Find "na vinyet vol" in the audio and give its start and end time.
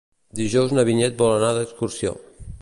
0.77-1.35